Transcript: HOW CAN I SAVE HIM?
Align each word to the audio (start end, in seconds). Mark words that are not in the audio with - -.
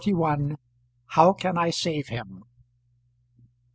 HOW 1.09 1.31
CAN 1.33 1.59
I 1.59 1.69
SAVE 1.69 2.07
HIM? 2.07 2.43